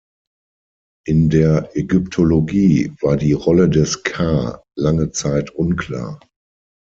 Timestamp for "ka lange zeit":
4.01-5.51